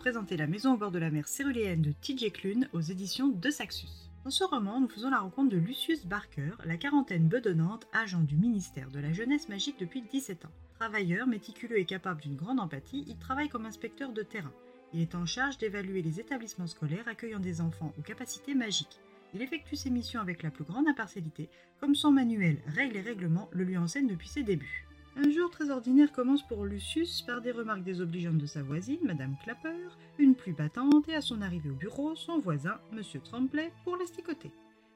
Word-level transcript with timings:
Présenter 0.00 0.38
La 0.38 0.46
maison 0.46 0.72
au 0.72 0.76
bord 0.78 0.90
de 0.90 0.98
la 0.98 1.10
mer 1.10 1.28
céruléenne 1.28 1.82
de 1.82 1.92
T.J. 1.92 2.32
Klune 2.32 2.70
aux 2.72 2.80
éditions 2.80 3.28
de 3.28 3.50
Saxus. 3.50 4.08
Dans 4.24 4.30
ce 4.30 4.44
roman, 4.44 4.80
nous 4.80 4.88
faisons 4.88 5.10
la 5.10 5.18
rencontre 5.18 5.50
de 5.50 5.58
Lucius 5.58 6.06
Barker, 6.06 6.52
la 6.64 6.78
quarantaine 6.78 7.28
bedonnante, 7.28 7.86
agent 7.92 8.22
du 8.22 8.36
ministère 8.36 8.90
de 8.90 8.98
la 8.98 9.12
Jeunesse 9.12 9.50
Magique 9.50 9.78
depuis 9.78 10.00
17 10.00 10.46
ans. 10.46 10.52
Travailleur, 10.78 11.26
méticuleux 11.26 11.78
et 11.78 11.84
capable 11.84 12.22
d'une 12.22 12.34
grande 12.34 12.60
empathie, 12.60 13.04
il 13.08 13.18
travaille 13.18 13.50
comme 13.50 13.66
inspecteur 13.66 14.10
de 14.14 14.22
terrain. 14.22 14.54
Il 14.94 15.02
est 15.02 15.14
en 15.14 15.26
charge 15.26 15.58
d'évaluer 15.58 16.00
les 16.00 16.18
établissements 16.18 16.66
scolaires 16.66 17.06
accueillant 17.06 17.38
des 17.38 17.60
enfants 17.60 17.92
aux 17.98 18.02
capacités 18.02 18.54
magiques. 18.54 19.00
Il 19.34 19.42
effectue 19.42 19.76
ses 19.76 19.90
missions 19.90 20.22
avec 20.22 20.42
la 20.42 20.50
plus 20.50 20.64
grande 20.64 20.88
impartialité, 20.88 21.50
comme 21.78 21.94
son 21.94 22.10
manuel 22.10 22.56
Règles 22.74 22.96
et 22.96 23.02
règlements 23.02 23.50
le 23.52 23.64
lui 23.64 23.76
enseigne 23.76 24.08
depuis 24.08 24.28
ses 24.28 24.44
débuts. 24.44 24.86
Un 25.16 25.28
jour 25.30 25.50
très 25.50 25.70
ordinaire 25.70 26.12
commence 26.12 26.46
pour 26.46 26.64
Lucius 26.64 27.22
par 27.22 27.40
des 27.40 27.50
remarques 27.50 27.82
désobligeantes 27.82 28.38
de 28.38 28.46
sa 28.46 28.62
voisine, 28.62 29.00
Madame 29.02 29.34
Clapper, 29.42 29.88
une 30.18 30.36
pluie 30.36 30.52
battante 30.52 31.08
et 31.08 31.16
à 31.16 31.20
son 31.20 31.42
arrivée 31.42 31.70
au 31.70 31.74
bureau, 31.74 32.14
son 32.14 32.38
voisin, 32.38 32.78
Monsieur 32.92 33.20
Tremblay, 33.20 33.72
pour 33.82 33.96
l'asticoter. 33.96 34.52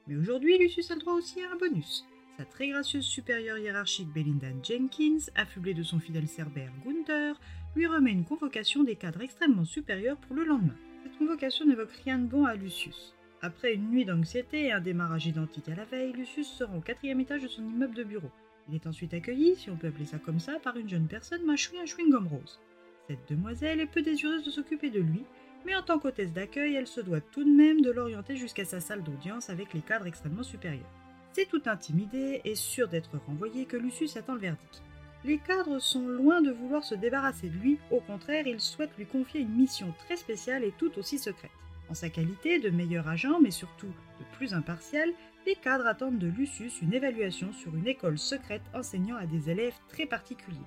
Mais 0.07 0.15
aujourd'hui, 0.15 0.57
Lucius 0.57 0.89
a 0.89 0.95
le 0.95 1.01
droit 1.01 1.13
aussi 1.13 1.41
à 1.41 1.51
un 1.51 1.57
bonus. 1.57 2.05
Sa 2.37 2.45
très 2.45 2.69
gracieuse 2.69 3.05
supérieure 3.05 3.57
hiérarchique 3.57 4.11
Belinda 4.13 4.47
Jenkins, 4.63 5.25
affublée 5.35 5.73
de 5.73 5.83
son 5.83 5.99
fidèle 5.99 6.27
cerbère 6.27 6.71
Gunther, 6.85 7.39
lui 7.75 7.85
remet 7.85 8.11
une 8.11 8.25
convocation 8.25 8.83
des 8.83 8.95
cadres 8.95 9.21
extrêmement 9.21 9.65
supérieurs 9.65 10.17
pour 10.17 10.35
le 10.35 10.45
lendemain. 10.45 10.75
Cette 11.03 11.17
convocation 11.17 11.65
n'évoque 11.65 11.91
rien 12.03 12.19
de 12.19 12.27
bon 12.27 12.45
à 12.45 12.55
Lucius. 12.55 13.15
Après 13.41 13.73
une 13.73 13.89
nuit 13.89 14.05
d'anxiété 14.05 14.65
et 14.65 14.71
un 14.71 14.79
démarrage 14.79 15.27
identique 15.27 15.69
à 15.69 15.75
la 15.75 15.85
veille, 15.85 16.13
Lucius 16.13 16.47
se 16.47 16.63
rend 16.63 16.77
au 16.77 16.81
quatrième 16.81 17.19
étage 17.19 17.43
de 17.43 17.47
son 17.47 17.63
immeuble 17.63 17.95
de 17.95 18.03
bureau. 18.03 18.31
Il 18.67 18.75
est 18.75 18.87
ensuite 18.87 19.13
accueilli, 19.13 19.55
si 19.55 19.69
on 19.69 19.75
peut 19.75 19.87
appeler 19.87 20.05
ça 20.05 20.17
comme 20.17 20.39
ça, 20.39 20.59
par 20.59 20.75
une 20.77 20.89
jeune 20.89 21.07
personne 21.07 21.45
mâchouille 21.45 21.79
un 21.79 21.85
chewing-gum 21.85 22.27
rose. 22.27 22.59
Cette 23.07 23.29
demoiselle 23.29 23.79
est 23.79 23.85
peu 23.85 24.01
désireuse 24.01 24.43
de 24.43 24.49
s'occuper 24.49 24.89
de 24.89 24.99
lui, 24.99 25.23
mais 25.65 25.75
en 25.75 25.83
tant 25.83 25.99
qu'hôtesse 25.99 26.33
d'accueil, 26.33 26.75
elle 26.75 26.87
se 26.87 27.01
doit 27.01 27.21
tout 27.21 27.43
de 27.43 27.49
même 27.49 27.81
de 27.81 27.91
l'orienter 27.91 28.35
jusqu'à 28.35 28.65
sa 28.65 28.79
salle 28.79 29.03
d'audience 29.03 29.49
avec 29.49 29.73
les 29.73 29.81
cadres 29.81 30.07
extrêmement 30.07 30.43
supérieurs. 30.43 30.89
C'est 31.33 31.49
tout 31.49 31.61
intimidé 31.65 32.41
et 32.43 32.55
sûr 32.55 32.87
d'être 32.87 33.17
renvoyé 33.27 33.65
que 33.65 33.77
Lucius 33.77 34.17
attend 34.17 34.33
le 34.33 34.39
verdict. 34.39 34.81
Les 35.23 35.37
cadres 35.37 35.79
sont 35.79 36.07
loin 36.07 36.41
de 36.41 36.51
vouloir 36.51 36.83
se 36.83 36.95
débarrasser 36.95 37.49
de 37.49 37.57
lui, 37.57 37.79
au 37.91 37.99
contraire, 37.99 38.47
ils 38.47 38.59
souhaitent 38.59 38.97
lui 38.97 39.05
confier 39.05 39.41
une 39.41 39.55
mission 39.55 39.93
très 39.97 40.17
spéciale 40.17 40.63
et 40.63 40.71
tout 40.71 40.97
aussi 40.97 41.19
secrète. 41.19 41.51
En 41.89 41.93
sa 41.93 42.09
qualité 42.09 42.59
de 42.59 42.69
meilleur 42.69 43.07
agent, 43.07 43.39
mais 43.39 43.51
surtout 43.51 43.93
de 44.19 44.37
plus 44.37 44.53
impartial, 44.53 45.09
les 45.45 45.55
cadres 45.55 45.85
attendent 45.85 46.17
de 46.17 46.27
Lucius 46.27 46.81
une 46.81 46.93
évaluation 46.93 47.53
sur 47.53 47.75
une 47.75 47.87
école 47.87 48.17
secrète 48.17 48.63
enseignant 48.73 49.17
à 49.17 49.25
des 49.25 49.49
élèves 49.49 49.75
très 49.89 50.05
particuliers. 50.05 50.57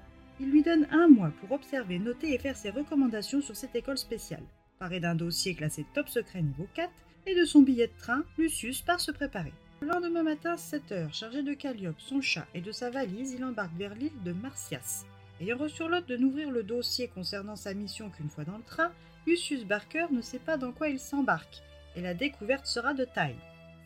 Il 0.40 0.50
lui 0.50 0.62
donne 0.62 0.86
un 0.92 1.08
mois 1.08 1.32
pour 1.40 1.52
observer, 1.52 1.98
noter 1.98 2.32
et 2.32 2.38
faire 2.38 2.56
ses 2.56 2.70
recommandations 2.70 3.40
sur 3.40 3.56
cette 3.56 3.74
école 3.74 3.98
spéciale. 3.98 4.44
Paré 4.78 5.00
d'un 5.00 5.16
dossier 5.16 5.54
classé 5.54 5.84
top 5.94 6.08
secret 6.08 6.42
niveau 6.42 6.68
4 6.74 6.90
et 7.26 7.34
de 7.34 7.44
son 7.44 7.62
billet 7.62 7.88
de 7.88 7.98
train, 7.98 8.24
Lucius 8.38 8.82
part 8.82 9.00
se 9.00 9.10
préparer. 9.10 9.52
Le 9.80 9.88
lendemain 9.88 10.22
matin, 10.22 10.56
7 10.56 10.92
heures, 10.92 11.14
chargé 11.14 11.42
de 11.42 11.54
Calliope, 11.54 11.98
son 11.98 12.20
chat 12.20 12.46
et 12.54 12.60
de 12.60 12.70
sa 12.70 12.90
valise, 12.90 13.32
il 13.32 13.44
embarque 13.44 13.76
vers 13.76 13.94
l'île 13.94 14.22
de 14.24 14.32
Marcias. 14.32 15.04
Ayant 15.40 15.56
reçu 15.56 15.86
l'ordre 15.88 16.06
de 16.06 16.16
n'ouvrir 16.16 16.50
le 16.50 16.62
dossier 16.62 17.08
concernant 17.08 17.56
sa 17.56 17.74
mission 17.74 18.10
qu'une 18.10 18.28
fois 18.28 18.44
dans 18.44 18.56
le 18.56 18.64
train, 18.64 18.90
Lucius 19.26 19.64
Barker 19.64 20.06
ne 20.10 20.20
sait 20.20 20.38
pas 20.38 20.56
dans 20.56 20.72
quoi 20.72 20.88
il 20.88 20.98
s'embarque, 20.98 21.62
et 21.94 22.00
la 22.00 22.14
découverte 22.14 22.66
sera 22.66 22.92
de 22.94 23.04
taille. 23.04 23.36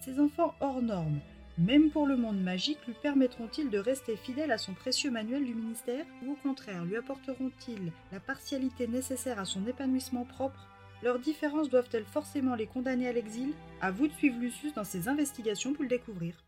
Ces 0.00 0.18
enfants 0.18 0.54
hors 0.60 0.80
normes, 0.80 1.20
même 1.58 1.90
pour 1.90 2.06
le 2.06 2.16
monde 2.16 2.40
magique, 2.40 2.78
lui 2.86 2.94
permettront-ils 3.02 3.68
de 3.68 3.78
rester 3.78 4.16
fidèle 4.16 4.52
à 4.52 4.58
son 4.58 4.72
précieux 4.72 5.10
manuel 5.10 5.44
du 5.44 5.54
ministère 5.54 6.06
ou 6.24 6.32
au 6.32 6.36
contraire 6.36 6.84
lui 6.84 6.96
apporteront-ils 6.96 7.92
la 8.10 8.20
partialité 8.20 8.86
nécessaire 8.86 9.38
à 9.38 9.44
son 9.44 9.66
épanouissement 9.66 10.24
propre? 10.24 10.68
Leurs 11.02 11.18
différences 11.18 11.68
doivent-elles 11.68 12.06
forcément 12.06 12.54
les 12.54 12.66
condamner 12.66 13.08
à 13.08 13.12
l'exil? 13.12 13.52
À 13.82 13.90
vous 13.90 14.08
de 14.08 14.12
suivre 14.14 14.40
Lucius 14.40 14.72
dans 14.72 14.84
ses 14.84 15.08
investigations 15.08 15.74
pour 15.74 15.82
le 15.82 15.88
découvrir. 15.90 16.42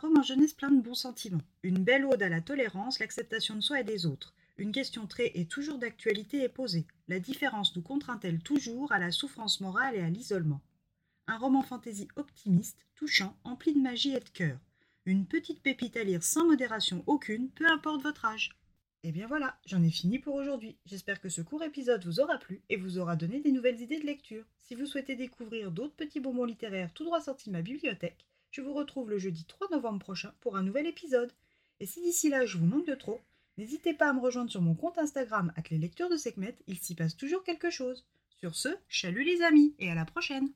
Roman 0.00 0.22
jeunesse 0.22 0.54
plein 0.54 0.70
de 0.70 0.80
bons 0.80 0.94
sentiments, 0.94 1.42
une 1.62 1.84
belle 1.84 2.06
ode 2.06 2.22
à 2.22 2.30
la 2.30 2.40
tolérance, 2.40 3.00
l'acceptation 3.00 3.54
de 3.54 3.60
soi 3.60 3.80
et 3.80 3.84
des 3.84 4.06
autres, 4.06 4.32
une 4.56 4.72
question 4.72 5.06
très 5.06 5.30
et 5.34 5.44
toujours 5.44 5.76
d'actualité 5.76 6.42
est 6.42 6.48
posée. 6.48 6.86
La 7.08 7.20
différence 7.20 7.76
nous 7.76 7.82
contraint-elle 7.82 8.38
toujours 8.38 8.92
à 8.92 8.98
la 8.98 9.10
souffrance 9.10 9.60
morale 9.60 9.96
et 9.96 10.00
à 10.00 10.08
l'isolement? 10.08 10.62
Un 11.26 11.36
roman 11.36 11.60
fantaisie 11.60 12.08
optimiste, 12.16 12.86
touchant, 12.94 13.36
empli 13.44 13.74
de 13.74 13.78
magie 13.78 14.14
et 14.14 14.20
de 14.20 14.28
cœur. 14.30 14.58
Une 15.04 15.26
petite 15.26 15.60
pépite 15.60 15.98
à 15.98 16.02
lire 16.02 16.22
sans 16.22 16.46
modération 16.46 17.04
aucune, 17.06 17.50
peu 17.50 17.66
importe 17.66 18.00
votre 18.02 18.24
âge. 18.24 18.56
Et 19.02 19.10
eh 19.10 19.12
bien 19.12 19.26
voilà, 19.26 19.58
j'en 19.66 19.82
ai 19.82 19.90
fini 19.90 20.18
pour 20.18 20.34
aujourd'hui. 20.34 20.78
J'espère 20.86 21.20
que 21.20 21.28
ce 21.28 21.42
court 21.42 21.62
épisode 21.62 22.06
vous 22.06 22.20
aura 22.20 22.38
plu 22.38 22.62
et 22.70 22.78
vous 22.78 22.98
aura 22.98 23.16
donné 23.16 23.40
des 23.40 23.52
nouvelles 23.52 23.82
idées 23.82 24.00
de 24.00 24.06
lecture. 24.06 24.46
Si 24.60 24.74
vous 24.74 24.86
souhaitez 24.86 25.14
découvrir 25.14 25.70
d'autres 25.70 25.96
petits 25.96 26.20
bonbons 26.20 26.46
littéraires 26.46 26.92
tout 26.94 27.04
droit 27.04 27.20
sortis 27.20 27.50
de 27.50 27.54
ma 27.54 27.60
bibliothèque, 27.60 28.26
je 28.50 28.60
vous 28.60 28.74
retrouve 28.74 29.10
le 29.10 29.18
jeudi 29.18 29.44
3 29.44 29.68
novembre 29.70 30.00
prochain 30.00 30.32
pour 30.40 30.56
un 30.56 30.62
nouvel 30.62 30.86
épisode. 30.86 31.32
Et 31.80 31.86
si 31.86 32.02
d'ici 32.02 32.28
là 32.28 32.46
je 32.46 32.58
vous 32.58 32.66
manque 32.66 32.86
de 32.86 32.94
trop, 32.94 33.20
N'hésitez 33.60 33.92
pas 33.92 34.08
à 34.08 34.12
me 34.14 34.20
rejoindre 34.20 34.50
sur 34.50 34.62
mon 34.62 34.74
compte 34.74 34.96
Instagram 34.96 35.52
avec 35.54 35.68
les 35.68 35.76
lectures 35.76 36.08
de 36.08 36.16
Sekhmet, 36.16 36.56
il 36.66 36.78
s'y 36.78 36.94
passe 36.94 37.14
toujours 37.14 37.44
quelque 37.44 37.68
chose. 37.68 38.06
Sur 38.38 38.54
ce, 38.54 38.70
chalut 38.88 39.22
les 39.22 39.42
amis 39.42 39.74
et 39.78 39.90
à 39.90 39.94
la 39.94 40.06
prochaine 40.06 40.48